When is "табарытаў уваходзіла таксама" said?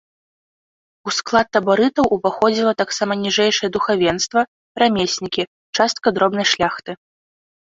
1.57-3.13